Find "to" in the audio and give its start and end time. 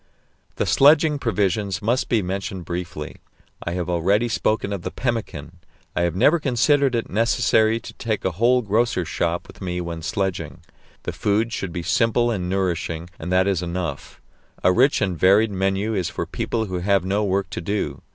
7.81-7.93, 17.51-17.61